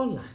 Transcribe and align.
Olá! 0.00 0.32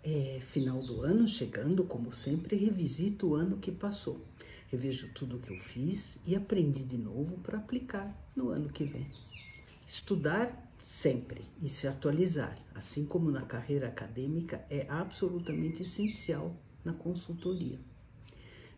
É 0.00 0.38
final 0.40 0.80
do 0.80 1.02
ano 1.02 1.26
chegando, 1.26 1.88
como 1.88 2.12
sempre, 2.12 2.54
revisito 2.54 3.30
o 3.30 3.34
ano 3.34 3.56
que 3.56 3.72
passou. 3.72 4.24
Revejo 4.68 5.10
tudo 5.12 5.38
o 5.38 5.40
que 5.40 5.52
eu 5.52 5.58
fiz 5.58 6.20
e 6.24 6.36
aprendi 6.36 6.84
de 6.84 6.96
novo 6.96 7.36
para 7.38 7.58
aplicar 7.58 8.16
no 8.36 8.50
ano 8.50 8.68
que 8.68 8.84
vem. 8.84 9.04
Estudar 9.84 10.72
sempre 10.80 11.42
e 11.60 11.68
se 11.68 11.88
atualizar, 11.88 12.56
assim 12.76 13.04
como 13.04 13.28
na 13.28 13.42
carreira 13.42 13.88
acadêmica, 13.88 14.64
é 14.70 14.86
absolutamente 14.88 15.82
essencial 15.82 16.54
na 16.84 16.92
consultoria. 16.92 17.80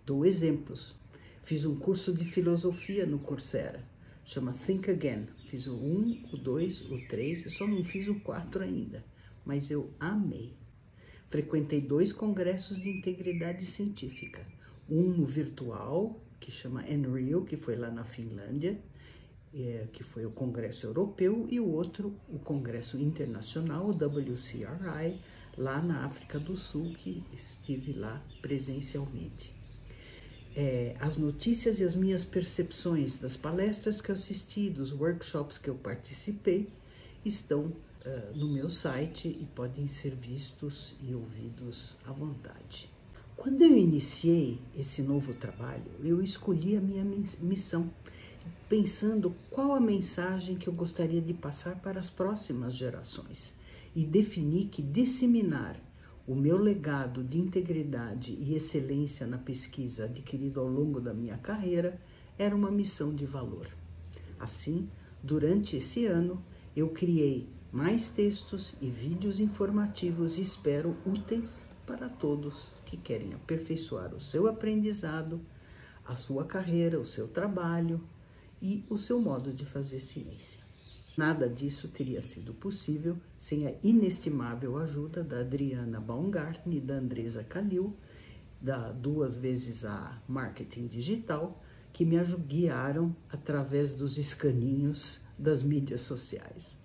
Dou 0.06 0.24
exemplos. 0.24 0.96
Fiz 1.42 1.66
um 1.66 1.78
curso 1.78 2.14
de 2.14 2.24
filosofia 2.24 3.04
no 3.04 3.18
Coursera, 3.18 3.86
chama 4.24 4.54
Think 4.54 4.90
Again. 4.90 5.26
Fiz 5.50 5.66
o 5.66 5.74
1, 5.74 6.30
o 6.32 6.38
2, 6.38 6.92
o 6.92 7.06
3, 7.08 7.44
eu 7.44 7.50
só 7.50 7.66
não 7.66 7.84
fiz 7.84 8.08
o 8.08 8.18
4 8.20 8.64
ainda 8.64 9.04
mas 9.48 9.70
eu 9.70 9.90
amei. 9.98 10.54
Frequentei 11.26 11.80
dois 11.80 12.12
congressos 12.12 12.78
de 12.78 12.90
integridade 12.90 13.64
científica. 13.64 14.46
Um 14.88 15.24
virtual, 15.24 16.20
que 16.38 16.50
chama 16.50 16.84
Enreal, 16.86 17.42
que 17.44 17.56
foi 17.56 17.74
lá 17.74 17.90
na 17.90 18.04
Finlândia, 18.04 18.78
é, 19.54 19.88
que 19.90 20.04
foi 20.04 20.26
o 20.26 20.30
Congresso 20.30 20.84
Europeu, 20.86 21.48
e 21.50 21.58
o 21.58 21.66
outro, 21.66 22.14
o 22.28 22.38
Congresso 22.38 22.98
Internacional, 22.98 23.86
o 23.86 23.92
WCRI, 23.92 25.18
lá 25.56 25.80
na 25.80 26.04
África 26.04 26.38
do 26.38 26.54
Sul, 26.54 26.92
que 26.98 27.24
estive 27.32 27.94
lá 27.94 28.22
presencialmente. 28.42 29.56
É, 30.54 30.94
as 31.00 31.16
notícias 31.16 31.80
e 31.80 31.84
as 31.84 31.94
minhas 31.94 32.22
percepções 32.22 33.16
das 33.16 33.36
palestras 33.36 34.00
que 34.02 34.10
eu 34.10 34.14
assisti, 34.14 34.68
dos 34.68 34.92
workshops 34.92 35.56
que 35.56 35.70
eu 35.70 35.74
participei, 35.74 36.68
estão 37.24 37.60
uh, 37.64 38.36
no 38.36 38.48
meu 38.48 38.70
site 38.70 39.28
e 39.28 39.46
podem 39.54 39.88
ser 39.88 40.14
vistos 40.14 40.94
e 41.02 41.14
ouvidos 41.14 41.96
à 42.04 42.12
vontade. 42.12 42.90
Quando 43.36 43.62
eu 43.62 43.76
iniciei 43.76 44.58
esse 44.76 45.00
novo 45.00 45.32
trabalho, 45.32 45.90
eu 46.02 46.22
escolhi 46.22 46.76
a 46.76 46.80
minha 46.80 47.04
missão, 47.04 47.88
pensando 48.68 49.34
qual 49.50 49.74
a 49.74 49.80
mensagem 49.80 50.56
que 50.56 50.68
eu 50.68 50.72
gostaria 50.72 51.20
de 51.20 51.32
passar 51.32 51.76
para 51.76 52.00
as 52.00 52.10
próximas 52.10 52.74
gerações 52.74 53.54
e 53.94 54.04
defini 54.04 54.64
que 54.64 54.82
disseminar 54.82 55.80
o 56.26 56.34
meu 56.34 56.58
legado 56.58 57.24
de 57.24 57.38
integridade 57.38 58.36
e 58.38 58.54
excelência 58.54 59.26
na 59.26 59.38
pesquisa 59.38 60.04
adquirido 60.04 60.60
ao 60.60 60.66
longo 60.66 61.00
da 61.00 61.14
minha 61.14 61.38
carreira 61.38 61.98
era 62.36 62.54
uma 62.54 62.70
missão 62.70 63.14
de 63.14 63.24
valor. 63.24 63.68
Assim, 64.38 64.88
durante 65.22 65.76
esse 65.76 66.06
ano, 66.06 66.42
eu 66.78 66.88
criei 66.90 67.48
mais 67.72 68.08
textos 68.08 68.76
e 68.80 68.88
vídeos 68.88 69.40
informativos 69.40 70.38
e 70.38 70.42
espero 70.42 70.96
úteis 71.04 71.66
para 71.84 72.08
todos 72.08 72.72
que 72.86 72.96
querem 72.96 73.34
aperfeiçoar 73.34 74.14
o 74.14 74.20
seu 74.20 74.46
aprendizado, 74.46 75.40
a 76.06 76.14
sua 76.14 76.44
carreira, 76.44 77.00
o 77.00 77.04
seu 77.04 77.26
trabalho 77.26 78.00
e 78.62 78.84
o 78.88 78.96
seu 78.96 79.20
modo 79.20 79.52
de 79.52 79.64
fazer 79.64 79.98
ciência. 79.98 80.60
Nada 81.16 81.48
disso 81.48 81.88
teria 81.88 82.22
sido 82.22 82.54
possível 82.54 83.18
sem 83.36 83.66
a 83.66 83.74
inestimável 83.82 84.76
ajuda 84.76 85.24
da 85.24 85.40
Adriana 85.40 86.00
Baumgarten 86.00 86.72
e 86.76 86.80
da 86.80 86.94
Andresa 86.94 87.42
Calil, 87.42 87.96
da 88.60 88.92
duas 88.92 89.36
vezes 89.36 89.84
a 89.84 90.22
Marketing 90.28 90.86
Digital, 90.86 91.60
que 91.92 92.04
me 92.04 92.16
guiaram 92.46 93.16
através 93.30 93.94
dos 93.94 94.16
escaninhos 94.16 95.20
das 95.38 95.62
mídias 95.62 96.00
sociais. 96.00 96.76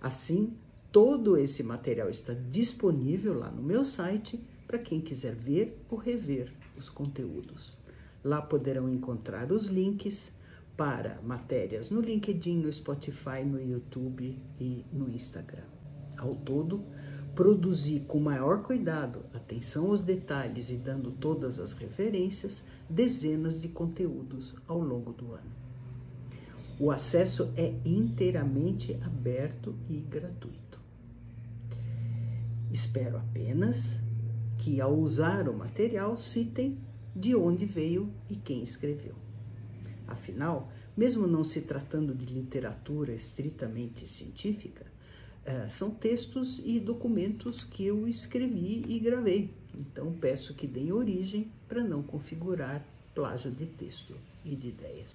Assim, 0.00 0.56
todo 0.92 1.36
esse 1.36 1.62
material 1.62 2.08
está 2.08 2.32
disponível 2.32 3.34
lá 3.34 3.50
no 3.50 3.62
meu 3.62 3.84
site 3.84 4.40
para 4.66 4.78
quem 4.78 5.00
quiser 5.00 5.34
ver 5.34 5.82
ou 5.88 5.98
rever 5.98 6.52
os 6.76 6.88
conteúdos. 6.88 7.76
Lá 8.22 8.40
poderão 8.40 8.88
encontrar 8.88 9.50
os 9.50 9.66
links 9.66 10.32
para 10.76 11.20
matérias 11.22 11.90
no 11.90 12.00
LinkedIn, 12.00 12.58
no 12.58 12.72
Spotify, 12.72 13.44
no 13.44 13.60
YouTube 13.60 14.38
e 14.60 14.84
no 14.92 15.10
Instagram. 15.10 15.64
Ao 16.16 16.34
todo, 16.34 16.84
produzi 17.34 18.00
com 18.00 18.20
maior 18.20 18.62
cuidado, 18.62 19.24
atenção 19.32 19.86
aos 19.86 20.00
detalhes 20.00 20.70
e 20.70 20.76
dando 20.76 21.10
todas 21.10 21.58
as 21.58 21.72
referências, 21.72 22.64
dezenas 22.88 23.60
de 23.60 23.68
conteúdos 23.68 24.56
ao 24.66 24.80
longo 24.80 25.12
do 25.12 25.32
ano. 25.32 25.67
O 26.80 26.92
acesso 26.92 27.52
é 27.56 27.74
inteiramente 27.84 28.96
aberto 29.02 29.74
e 29.88 30.00
gratuito. 30.00 30.78
Espero 32.70 33.18
apenas 33.18 34.00
que, 34.58 34.80
ao 34.80 34.96
usar 34.96 35.48
o 35.48 35.56
material, 35.56 36.16
citem 36.16 36.78
de 37.16 37.34
onde 37.34 37.66
veio 37.66 38.12
e 38.30 38.36
quem 38.36 38.62
escreveu. 38.62 39.14
Afinal, 40.06 40.70
mesmo 40.96 41.26
não 41.26 41.42
se 41.42 41.62
tratando 41.62 42.14
de 42.14 42.26
literatura 42.26 43.12
estritamente 43.12 44.06
científica, 44.06 44.86
eh, 45.44 45.66
são 45.68 45.90
textos 45.90 46.60
e 46.64 46.78
documentos 46.78 47.64
que 47.64 47.84
eu 47.84 48.06
escrevi 48.06 48.84
e 48.86 49.00
gravei. 49.00 49.50
Então, 49.74 50.12
peço 50.12 50.54
que 50.54 50.66
deem 50.66 50.92
origem 50.92 51.50
para 51.66 51.82
não 51.82 52.02
configurar 52.04 52.84
plágio 53.14 53.50
de 53.50 53.66
texto 53.66 54.14
e 54.44 54.54
de 54.54 54.68
ideias. 54.68 55.14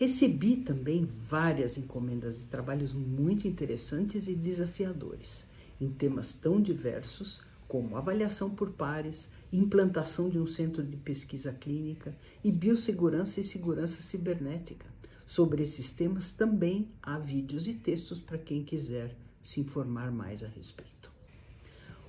Recebi 0.00 0.56
também 0.56 1.04
várias 1.04 1.76
encomendas 1.76 2.38
de 2.38 2.46
trabalhos 2.46 2.94
muito 2.94 3.46
interessantes 3.46 4.28
e 4.28 4.34
desafiadores, 4.34 5.44
em 5.78 5.90
temas 5.90 6.32
tão 6.32 6.58
diversos 6.58 7.42
como 7.68 7.98
avaliação 7.98 8.48
por 8.48 8.70
pares, 8.70 9.28
implantação 9.52 10.30
de 10.30 10.38
um 10.38 10.46
centro 10.46 10.82
de 10.82 10.96
pesquisa 10.96 11.52
clínica 11.52 12.16
e 12.42 12.50
biossegurança 12.50 13.40
e 13.40 13.44
segurança 13.44 14.00
cibernética. 14.00 14.86
Sobre 15.26 15.64
esses 15.64 15.90
temas 15.90 16.32
também 16.32 16.88
há 17.02 17.18
vídeos 17.18 17.66
e 17.66 17.74
textos 17.74 18.18
para 18.18 18.38
quem 18.38 18.64
quiser 18.64 19.14
se 19.42 19.60
informar 19.60 20.10
mais 20.10 20.42
a 20.42 20.48
respeito. 20.48 21.12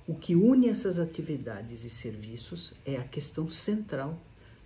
O 0.08 0.14
que 0.14 0.34
une 0.34 0.66
essas 0.66 0.98
atividades 0.98 1.84
e 1.84 1.90
serviços 1.90 2.72
é 2.86 2.96
a 2.96 3.04
questão 3.04 3.50
central 3.50 4.18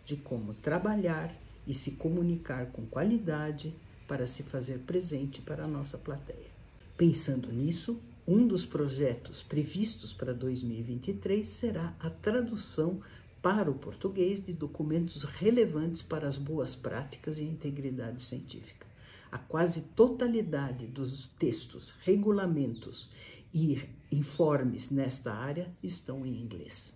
de 0.05 0.17
como 0.17 0.55
trabalhar 0.55 1.35
e 1.67 1.75
se 1.75 1.93
comunicar 1.93 2.67
com 2.67 2.87
qualidade 2.87 3.75
para 4.07 4.27
se 4.27 4.43
fazer 4.43 4.79
presente 4.81 5.43
para 5.43 5.65
a 5.65 5.69
nossa 5.69 5.99
plateia. 5.99 6.55
Pensando 6.97 7.53
nisso, 7.53 8.01
um 8.27 8.47
dos 8.47 8.65
projetos 8.65 9.43
previstos 9.43 10.13
para 10.13 10.33
2023 10.33 11.47
será 11.47 11.95
a 12.01 12.09
tradução 12.09 13.01
para 13.43 13.71
o 13.71 13.75
português 13.75 14.45
de 14.45 14.53
documentos 14.53 15.23
relevantes 15.23 16.03
para 16.03 16.27
as 16.27 16.37
boas 16.37 16.75
práticas 16.75 17.39
e 17.39 17.43
integridade 17.43 18.23
científica. 18.23 18.87
A 19.31 19.39
quase 19.39 19.83
totalidade 19.95 20.87
dos 20.87 21.29
textos, 21.39 21.95
regulamentos 22.01 23.11
e 23.53 23.81
informes 24.11 24.91
nesta 24.91 25.33
área 25.33 25.71
estão 25.83 26.25
em 26.25 26.41
inglês 26.41 26.96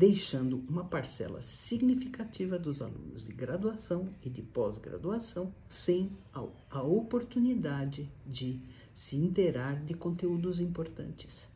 deixando 0.00 0.64
uma 0.66 0.82
parcela 0.82 1.42
significativa 1.42 2.58
dos 2.58 2.80
alunos 2.80 3.22
de 3.22 3.34
graduação 3.34 4.08
e 4.24 4.30
de 4.30 4.40
pós-graduação 4.40 5.54
sem 5.68 6.10
a, 6.32 6.82
oportunidade 6.82 8.10
de 8.26 8.62
se 8.94 9.16
inteirar 9.16 9.84
de 9.84 9.92
conteúdos 9.92 10.58
importantes 10.58 11.46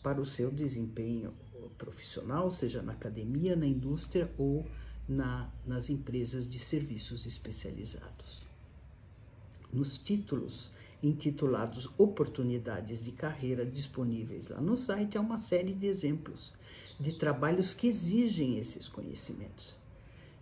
para 0.00 0.20
o 0.20 0.24
seu 0.24 0.48
desempenho 0.52 1.34
profissional, 1.76 2.52
seja 2.52 2.80
na 2.82 2.92
academia, 2.92 3.56
na 3.56 3.66
indústria 3.66 4.32
ou 4.38 4.64
na, 5.08 5.52
nas 5.66 5.90
empresas 5.90 6.48
de 6.48 6.60
serviços 6.60 7.26
especializados. 7.26 8.44
Nos 9.72 9.98
títulos 9.98 10.70
intitulados 11.06 11.88
Oportunidades 11.98 13.04
de 13.04 13.12
Carreira 13.12 13.64
disponíveis 13.64 14.48
lá 14.48 14.60
no 14.60 14.76
site, 14.76 15.18
há 15.18 15.20
uma 15.20 15.38
série 15.38 15.74
de 15.74 15.86
exemplos 15.86 16.54
de 16.98 17.12
trabalhos 17.12 17.74
que 17.74 17.86
exigem 17.86 18.58
esses 18.58 18.88
conhecimentos. 18.88 19.76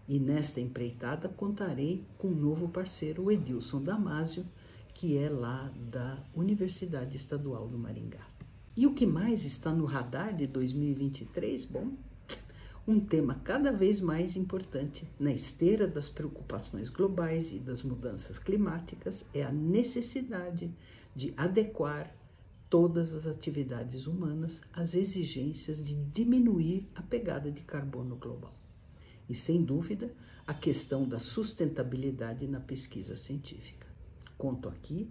E 0.08 0.18
nesta 0.18 0.60
empreitada 0.60 1.28
contarei 1.28 2.04
com 2.18 2.28
um 2.28 2.34
novo 2.34 2.68
parceiro, 2.68 3.24
o 3.24 3.30
Edilson 3.30 3.82
Damásio, 3.82 4.46
que 4.94 5.16
é 5.16 5.28
lá 5.28 5.72
da 5.90 6.22
Universidade 6.34 7.16
Estadual 7.16 7.66
do 7.66 7.78
Maringá. 7.78 8.26
E 8.76 8.86
o 8.86 8.94
que 8.94 9.06
mais 9.06 9.44
está 9.44 9.72
no 9.72 9.84
radar 9.84 10.34
de 10.34 10.46
2023? 10.46 11.64
Bom, 11.66 11.92
um 12.86 12.98
tema 12.98 13.36
cada 13.44 13.70
vez 13.70 14.00
mais 14.00 14.34
importante 14.34 15.08
na 15.18 15.32
esteira 15.32 15.86
das 15.86 16.08
preocupações 16.08 16.88
globais 16.88 17.52
e 17.52 17.58
das 17.58 17.82
mudanças 17.82 18.38
climáticas 18.38 19.24
é 19.32 19.44
a 19.44 19.52
necessidade 19.52 20.74
de 21.14 21.32
adequar 21.36 22.12
todas 22.68 23.14
as 23.14 23.26
atividades 23.26 24.06
humanas 24.06 24.62
às 24.72 24.94
exigências 24.94 25.82
de 25.82 25.94
diminuir 25.94 26.88
a 26.94 27.02
pegada 27.02 27.52
de 27.52 27.60
carbono 27.60 28.16
global. 28.16 28.54
E, 29.28 29.34
sem 29.34 29.62
dúvida, 29.62 30.12
a 30.46 30.52
questão 30.52 31.06
da 31.06 31.20
sustentabilidade 31.20 32.48
na 32.48 32.58
pesquisa 32.58 33.14
científica. 33.14 33.86
Conto 34.36 34.68
aqui 34.68 35.08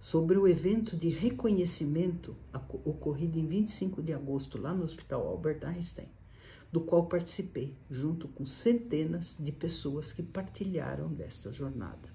sobre 0.00 0.36
o 0.36 0.46
evento 0.46 0.96
de 0.96 1.08
reconhecimento 1.08 2.36
ocorrido 2.84 3.38
em 3.38 3.46
25 3.46 4.02
de 4.02 4.12
agosto 4.12 4.58
lá 4.58 4.74
no 4.74 4.84
Hospital 4.84 5.26
Albert 5.26 5.64
Einstein, 5.64 6.08
do 6.70 6.80
qual 6.80 7.06
participei, 7.06 7.74
junto 7.90 8.28
com 8.28 8.44
centenas 8.44 9.36
de 9.40 9.50
pessoas 9.52 10.12
que 10.12 10.22
partilharam 10.22 11.08
desta 11.08 11.50
jornada. 11.50 12.08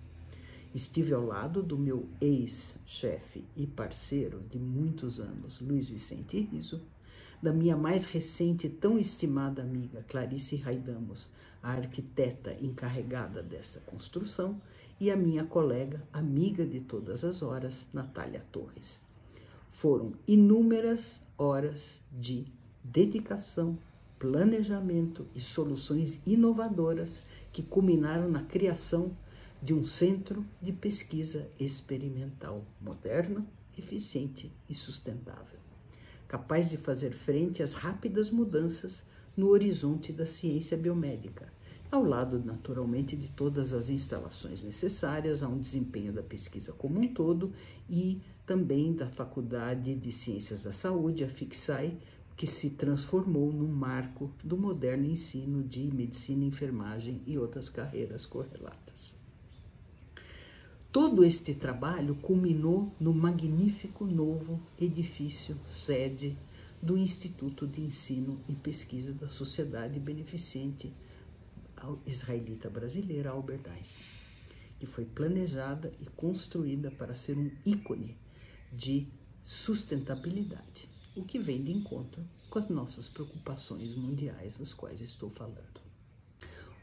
Estive 0.74 1.14
ao 1.14 1.24
lado 1.24 1.62
do 1.62 1.78
meu 1.78 2.10
ex-chefe 2.20 3.46
e 3.56 3.68
parceiro 3.68 4.44
de 4.50 4.58
muitos 4.58 5.20
anos, 5.20 5.60
Luiz 5.60 5.88
Vicente 5.90 6.40
Riso, 6.40 6.82
da 7.42 7.52
minha 7.52 7.76
mais 7.76 8.06
recente 8.06 8.68
e 8.68 8.70
tão 8.70 8.98
estimada 8.98 9.62
amiga 9.62 10.04
Clarice 10.08 10.56
Raidamos, 10.56 11.30
a 11.62 11.72
arquiteta 11.72 12.58
encarregada 12.62 13.44
dessa 13.44 13.82
construção, 13.82 14.60
e 15.00 15.12
a 15.12 15.16
minha 15.18 15.44
colega, 15.44 16.02
amiga 16.14 16.66
de 16.66 16.80
todas 16.80 17.24
as 17.24 17.42
horas, 17.42 17.86
Natália 17.92 18.46
Torres. 18.52 19.00
Foram 19.70 20.14
inúmeras 20.26 21.22
horas 21.38 22.00
de 22.12 22.46
dedicação, 22.84 23.78
planejamento 24.24 25.28
e 25.36 25.42
soluções 25.42 26.22
inovadoras 26.25 27.24
que 27.52 27.62
culminaram 27.62 28.30
na 28.30 28.42
criação 28.42 29.12
de 29.62 29.74
um 29.74 29.84
centro 29.84 30.46
de 30.62 30.72
pesquisa 30.72 31.50
experimental 31.60 32.64
moderno, 32.80 33.46
eficiente 33.78 34.50
e 34.70 34.74
sustentável, 34.74 35.60
capaz 36.25 36.70
de 36.70 36.78
fazer 36.78 37.12
frente 37.12 37.62
às 37.62 37.74
rápidas 37.74 38.31
mudanças 38.31 39.04
no 39.36 39.50
horizonte 39.50 40.14
da 40.14 40.26
ciência 40.26 40.78
biomédica 40.78 41.52
ao 41.94 42.04
lado, 42.04 42.42
naturalmente, 42.44 43.16
de 43.16 43.28
todas 43.28 43.72
as 43.72 43.88
instalações 43.88 44.64
necessárias 44.64 45.44
a 45.44 45.48
um 45.48 45.60
desempenho 45.60 46.12
da 46.12 46.24
pesquisa 46.24 46.74
como 46.74 47.00
um 47.00 47.08
todo 47.08 47.54
e 47.88 48.19
também 48.48 48.94
da 48.94 49.08
Faculdade 49.08 49.94
de 49.94 50.12
Ciências 50.12 50.64
da 50.64 50.74
Saúde, 50.74 51.24
a 51.24 51.30
FICSAI, 51.30 51.96
que 52.35 52.47
se 52.47 52.71
transformou 52.71 53.51
num 53.51 53.71
marco 53.71 54.31
do 54.44 54.57
moderno 54.57 55.06
ensino 55.06 55.63
de 55.63 55.91
medicina, 55.94 56.44
enfermagem 56.44 57.21
e 57.25 57.38
outras 57.38 57.69
carreiras 57.69 58.25
correlatas. 58.25 59.15
Todo 60.91 61.24
este 61.24 61.56
trabalho 61.56 62.15
culminou 62.15 62.94
no 63.00 63.13
magnífico 63.13 64.06
novo 64.06 64.62
edifício 64.80 65.57
sede 65.65 66.38
do 66.81 66.97
Instituto 66.97 67.65
de 67.65 67.81
Ensino 67.81 68.39
e 68.47 68.53
Pesquisa 68.53 69.13
da 69.13 69.27
Sociedade 69.27 70.00
Beneficente 70.00 70.94
israelita 72.06 72.69
brasileira 72.69 73.31
Albert 73.31 73.68
Einstein, 73.75 74.06
que 74.80 74.85
foi 74.85 75.06
planejada 75.06 75.91
e 76.00 76.06
construída 76.06 76.91
para 76.91 77.15
ser 77.15 77.38
um 77.38 77.50
ícone 77.65 78.18
de 78.71 79.07
sustentabilidade, 79.41 80.89
o 81.15 81.24
que 81.24 81.39
vem 81.39 81.63
de 81.63 81.71
encontro 81.71 82.24
com 82.50 82.60
as 82.60 82.69
nossas 82.69 83.07
preocupações 83.07 83.95
mundiais, 83.95 84.57
das 84.57 84.74
quais 84.74 85.01
estou 85.01 85.30
falando. 85.30 85.81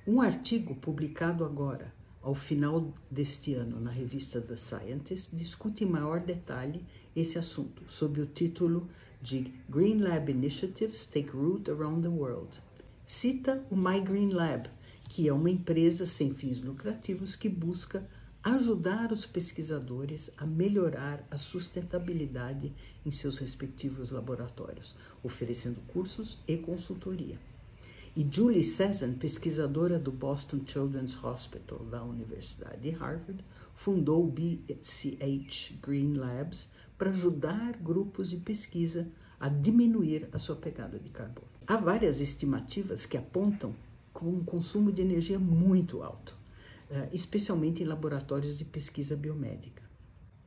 Um 0.06 0.20
artigo 0.20 0.74
publicado 0.74 1.44
agora, 1.44 1.92
ao 2.22 2.34
final 2.34 2.92
deste 3.10 3.54
ano, 3.54 3.80
na 3.80 3.90
revista 3.90 4.40
The 4.40 4.56
Scientist, 4.56 5.34
discute 5.34 5.84
em 5.84 5.86
maior 5.86 6.20
detalhe 6.20 6.84
esse 7.14 7.38
assunto, 7.38 7.82
sob 7.86 8.20
o 8.20 8.26
título 8.26 8.88
de 9.22 9.52
Green 9.68 9.98
Lab 9.98 10.30
Initiatives 10.30 11.06
Take 11.06 11.30
Root 11.30 11.70
Around 11.70 12.02
the 12.02 12.08
World. 12.08 12.60
Cita 13.06 13.64
o 13.70 13.76
My 13.76 14.00
Green 14.00 14.30
Lab, 14.30 14.70
que 15.08 15.28
é 15.28 15.32
uma 15.32 15.50
empresa 15.50 16.06
sem 16.06 16.30
fins 16.30 16.60
lucrativos 16.60 17.34
que 17.34 17.48
busca 17.48 18.08
ajudar 18.42 19.12
os 19.12 19.26
pesquisadores 19.26 20.30
a 20.38 20.46
melhorar 20.46 21.26
a 21.30 21.36
sustentabilidade 21.36 22.72
em 23.04 23.10
seus 23.10 23.36
respectivos 23.36 24.10
laboratórios, 24.10 24.94
oferecendo 25.22 25.80
cursos 25.88 26.38
e 26.48 26.56
consultoria. 26.56 27.38
E 28.16 28.26
Julie 28.28 28.64
Sezan, 28.64 29.12
pesquisadora 29.12 29.98
do 29.98 30.10
Boston 30.10 30.60
Children's 30.66 31.22
Hospital 31.22 31.80
da 31.84 32.02
Universidade 32.02 32.80
de 32.80 32.90
Harvard, 32.90 33.44
fundou 33.74 34.24
o 34.24 34.30
BCH 34.30 35.78
Green 35.82 36.14
Labs 36.14 36.68
para 36.98 37.10
ajudar 37.10 37.76
grupos 37.76 38.30
de 38.30 38.38
pesquisa 38.38 39.06
a 39.38 39.48
diminuir 39.48 40.28
a 40.32 40.38
sua 40.38 40.56
pegada 40.56 40.98
de 40.98 41.10
carbono. 41.10 41.46
Há 41.66 41.76
várias 41.76 42.20
estimativas 42.20 43.06
que 43.06 43.16
apontam 43.16 43.74
com 44.12 44.26
um 44.26 44.44
consumo 44.44 44.90
de 44.90 45.02
energia 45.02 45.38
muito 45.38 46.02
alto, 46.02 46.36
especialmente 47.12 47.82
em 47.82 47.86
laboratórios 47.86 48.58
de 48.58 48.64
pesquisa 48.64 49.16
biomédica. 49.16 49.82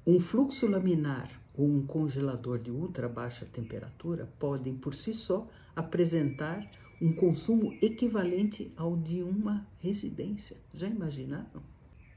Um 0.05 0.19
fluxo 0.19 0.67
laminar 0.67 1.29
ou 1.53 1.65
um 1.65 1.85
congelador 1.85 2.59
de 2.59 2.69
ultra 2.69 3.07
baixa 3.07 3.45
temperatura 3.45 4.29
podem, 4.37 4.75
por 4.75 4.93
si 4.93 5.13
só, 5.13 5.47
apresentar 5.75 6.69
um 7.01 7.13
consumo 7.13 7.73
equivalente 7.81 8.71
ao 8.75 8.97
de 8.97 9.23
uma 9.23 9.67
residência. 9.79 10.57
Já 10.73 10.87
imaginaram? 10.87 11.72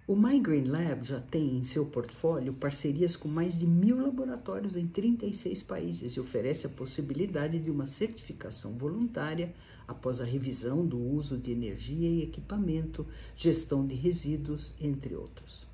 O 0.08 0.14
My 0.14 0.38
Green 0.38 0.66
Lab 0.66 1.02
já 1.02 1.18
tem 1.18 1.56
em 1.56 1.64
seu 1.64 1.84
portfólio 1.84 2.54
parcerias 2.54 3.16
com 3.16 3.26
mais 3.26 3.58
de 3.58 3.66
mil 3.66 4.00
laboratórios 4.00 4.76
em 4.76 4.86
36 4.86 5.64
países 5.64 6.12
e 6.12 6.20
oferece 6.20 6.64
a 6.64 6.70
possibilidade 6.70 7.58
de 7.58 7.72
uma 7.72 7.88
certificação 7.88 8.78
voluntária 8.78 9.52
após 9.84 10.20
a 10.20 10.24
revisão 10.24 10.86
do 10.86 10.96
uso 10.96 11.36
de 11.36 11.50
energia 11.50 12.08
e 12.08 12.22
equipamento, 12.22 13.04
gestão 13.34 13.84
de 13.84 13.96
resíduos, 13.96 14.72
entre 14.80 15.16
outros. 15.16 15.66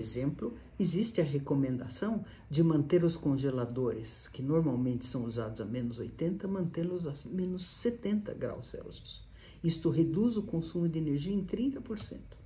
Exemplo, 0.00 0.52
existe 0.76 1.20
a 1.20 1.24
recomendação 1.24 2.24
de 2.50 2.60
manter 2.60 3.04
os 3.04 3.16
congeladores, 3.16 4.26
que 4.26 4.42
normalmente 4.42 5.04
são 5.04 5.24
usados 5.24 5.60
a 5.60 5.64
menos 5.64 6.00
80, 6.00 6.48
mantê-los 6.48 7.06
a 7.06 7.12
menos 7.28 7.64
70 7.64 8.34
graus 8.34 8.70
Celsius. 8.70 9.22
Isto 9.62 9.90
reduz 9.90 10.36
o 10.36 10.42
consumo 10.42 10.88
de 10.88 10.98
energia 10.98 11.32
em 11.32 11.44
30%. 11.44 12.42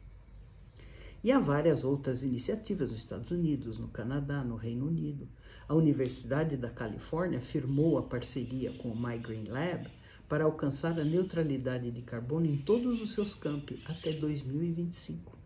E 1.23 1.32
há 1.32 1.38
várias 1.41 1.82
outras 1.82 2.23
iniciativas 2.23 2.91
nos 2.91 3.00
Estados 3.00 3.32
Unidos, 3.32 3.76
no 3.76 3.88
Canadá, 3.88 4.44
no 4.44 4.55
Reino 4.55 4.87
Unido. 4.87 5.26
A 5.67 5.75
Universidade 5.75 6.56
da 6.56 6.70
Califórnia 6.70 7.41
firmou 7.41 7.99
a 7.99 8.03
parceria 8.03 8.73
com 8.75 8.91
o 8.91 8.97
My 8.97 9.19
Green 9.19 9.49
Lab 9.49 9.91
para 10.29 10.44
alcançar 10.44 10.99
a 10.99 11.05
neutralidade 11.05 11.91
de 11.91 12.03
carbono 12.03 12.47
em 12.47 12.59
todos 12.59 13.00
os 13.00 13.11
seus 13.12 13.35
campi 13.35 13.82
até 13.87 14.12
2025. 14.12 15.37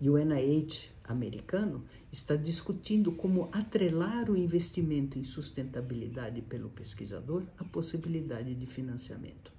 E 0.00 0.10
o 0.10 0.18
NIH 0.18 0.90
americano 1.04 1.84
está 2.10 2.34
discutindo 2.34 3.12
como 3.12 3.48
atrelar 3.52 4.28
o 4.28 4.36
investimento 4.36 5.18
em 5.18 5.24
sustentabilidade 5.24 6.42
pelo 6.42 6.68
pesquisador 6.68 7.44
à 7.58 7.64
possibilidade 7.64 8.54
de 8.54 8.66
financiamento. 8.66 9.52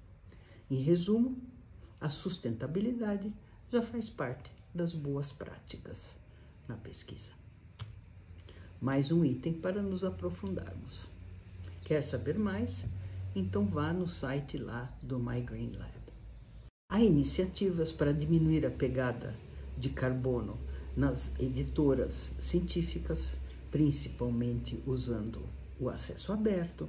Em 0.70 0.82
resumo, 0.82 1.40
a 2.00 2.10
sustentabilidade 2.10 3.32
já 3.70 3.80
faz 3.80 4.10
parte 4.10 4.61
das 4.74 4.94
boas 4.94 5.32
práticas 5.32 6.16
na 6.68 6.76
pesquisa. 6.76 7.30
Mais 8.80 9.12
um 9.12 9.24
item 9.24 9.52
para 9.52 9.82
nos 9.82 10.02
aprofundarmos. 10.02 11.08
Quer 11.84 12.02
saber 12.02 12.38
mais? 12.38 12.86
Então 13.34 13.66
vá 13.66 13.92
no 13.92 14.06
site 14.06 14.58
lá 14.58 14.92
do 15.02 15.18
My 15.18 15.40
Green 15.40 15.72
Lab. 15.72 16.02
Há 16.88 17.00
iniciativas 17.00 17.92
para 17.92 18.12
diminuir 18.12 18.66
a 18.66 18.70
pegada 18.70 19.34
de 19.78 19.90
carbono 19.90 20.58
nas 20.96 21.32
editoras 21.40 22.32
científicas, 22.40 23.36
principalmente 23.70 24.82
usando 24.86 25.42
o 25.80 25.88
acesso 25.88 26.32
aberto. 26.32 26.84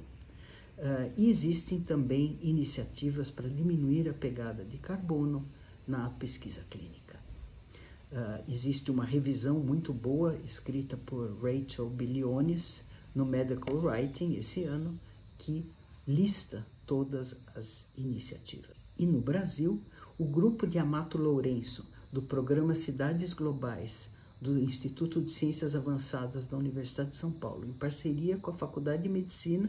Uh, 0.76 1.12
e 1.16 1.28
existem 1.30 1.80
também 1.80 2.38
iniciativas 2.42 3.30
para 3.30 3.48
diminuir 3.48 4.08
a 4.08 4.12
pegada 4.12 4.64
de 4.64 4.76
carbono 4.76 5.48
na 5.86 6.10
pesquisa 6.10 6.62
clínica. 6.68 7.23
Uh, 8.14 8.44
existe 8.48 8.92
uma 8.92 9.04
revisão 9.04 9.58
muito 9.58 9.92
boa 9.92 10.38
escrita 10.44 10.96
por 10.96 11.36
Rachel 11.42 11.90
Biliones 11.90 12.80
no 13.12 13.26
Medical 13.26 13.74
Writing 13.74 14.34
esse 14.34 14.62
ano 14.62 14.96
que 15.36 15.64
lista 16.06 16.64
todas 16.86 17.34
as 17.56 17.86
iniciativas. 17.98 18.70
E 18.96 19.04
no 19.04 19.20
Brasil, 19.20 19.80
o 20.16 20.24
grupo 20.24 20.64
de 20.64 20.78
Amato 20.78 21.18
Lourenço 21.18 21.84
do 22.12 22.22
programa 22.22 22.76
Cidades 22.76 23.32
Globais 23.32 24.08
do 24.40 24.60
Instituto 24.60 25.20
de 25.20 25.32
Ciências 25.32 25.74
Avançadas 25.74 26.46
da 26.46 26.56
Universidade 26.56 27.10
de 27.10 27.16
São 27.16 27.32
Paulo, 27.32 27.66
em 27.66 27.72
parceria 27.72 28.36
com 28.36 28.52
a 28.52 28.54
Faculdade 28.54 29.02
de 29.02 29.08
Medicina 29.08 29.68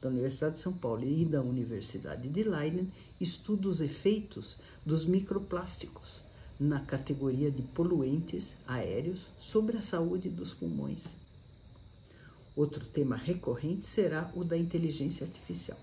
da 0.00 0.10
Universidade 0.10 0.54
de 0.54 0.60
São 0.60 0.74
Paulo 0.74 1.02
e 1.02 1.24
da 1.24 1.42
Universidade 1.42 2.28
de 2.28 2.42
Leiden, 2.44 2.88
estuda 3.20 3.68
os 3.68 3.80
efeitos 3.80 4.58
dos 4.86 5.04
microplásticos 5.04 6.29
na 6.60 6.80
categoria 6.80 7.50
de 7.50 7.62
poluentes 7.62 8.52
aéreos 8.68 9.20
sobre 9.40 9.78
a 9.78 9.82
saúde 9.82 10.28
dos 10.28 10.52
pulmões. 10.52 11.06
Outro 12.54 12.84
tema 12.84 13.16
recorrente 13.16 13.86
será 13.86 14.30
o 14.36 14.44
da 14.44 14.58
inteligência 14.58 15.26
artificial 15.26 15.78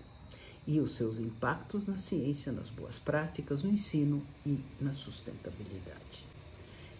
e 0.64 0.78
os 0.78 0.92
seus 0.92 1.18
impactos 1.18 1.86
na 1.86 1.98
ciência, 1.98 2.52
nas 2.52 2.68
boas 2.68 2.98
práticas, 2.98 3.62
no 3.64 3.70
ensino 3.70 4.22
e 4.46 4.60
na 4.80 4.92
sustentabilidade. 4.92 6.26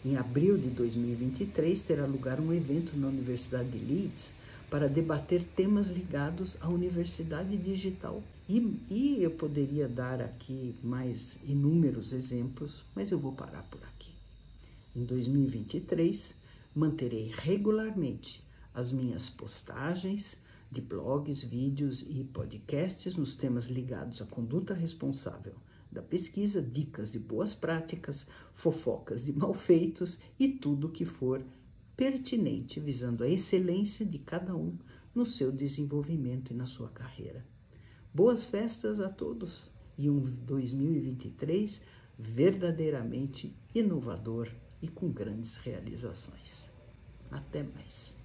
Em 0.04 0.16
abril 0.16 0.56
de 0.58 0.70
2023 0.70 1.80
terá 1.82 2.06
lugar 2.06 2.40
um 2.40 2.52
evento 2.52 2.97
na 2.97 3.08
Universidade 3.08 3.68
de 3.68 3.78
Leeds 3.78 4.30
para 4.70 4.88
debater 4.88 5.42
temas 5.56 5.88
ligados 5.88 6.56
à 6.60 6.68
universidade 6.68 7.56
digital. 7.56 8.22
E, 8.48 8.58
e, 8.90 9.22
eu 9.22 9.30
poderia 9.32 9.88
dar 9.88 10.20
aqui 10.20 10.75
mais 10.82 11.38
inúmeros 11.44 12.12
exemplos, 12.12 12.84
mas 12.94 13.10
eu 13.10 13.18
vou 13.18 13.32
parar 13.32 13.62
por 13.70 13.82
aqui. 13.84 14.10
Em 14.94 15.04
2023, 15.04 16.34
manterei 16.75 17.32
regularmente 17.34 18.42
as 18.75 18.92
minhas 18.92 19.28
postagens 19.28 20.37
de 20.70 20.80
blogs, 20.80 21.42
vídeos 21.42 22.02
e 22.02 22.25
podcasts 22.25 23.16
nos 23.16 23.34
temas 23.34 23.66
ligados 23.66 24.20
à 24.20 24.26
conduta 24.26 24.75
responsável 24.75 25.54
da 25.90 26.02
pesquisa, 26.02 26.60
dicas 26.60 27.12
de 27.12 27.18
boas 27.18 27.54
práticas, 27.54 28.26
fofocas 28.54 29.25
de 29.25 29.32
malfeitos 29.32 30.18
e 30.38 30.48
tudo 30.48 30.90
que 30.90 31.04
for 31.04 31.42
pertinente, 31.98 32.78
visando 32.78 33.24
a 33.24 33.28
excelência 33.28 34.06
de 34.06 34.20
cada 34.20 34.54
um 34.54 34.78
no 35.12 35.26
seu 35.26 35.50
desenvolvimento 35.50 36.52
e 36.52 36.56
na 36.56 36.64
sua 36.64 36.88
carreira. 36.90 37.44
Boas 38.14 38.44
festas 38.44 39.00
a 39.00 39.08
todos 39.08 39.68
e 39.98 40.08
um 40.08 40.20
2023 40.46 41.82
verdadeiramente 42.16 43.52
inovador 43.74 44.48
e 44.80 44.86
com 44.86 45.10
grandes 45.10 45.56
realizações. 45.56 46.70
Até 47.32 47.64
mais. 47.64 48.16